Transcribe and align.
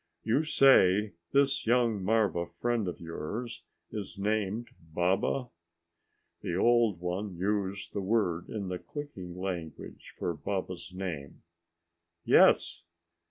"You 0.23 0.43
say 0.43 1.13
this 1.31 1.67
young 1.67 2.03
marva 2.03 2.47
friend 2.47 2.87
of 2.87 2.99
yours 2.99 3.61
is 3.91 4.17
named 4.17 4.69
Baba?" 4.81 5.49
The 6.41 6.55
old 6.55 6.99
one 6.99 7.35
used 7.35 7.93
the 7.93 8.01
word 8.01 8.49
in 8.49 8.67
the 8.67 8.79
clicking 8.79 9.37
language 9.39 10.15
for 10.17 10.33
Baba's 10.33 10.91
name. 10.91 11.43
"Yes." 12.25 12.81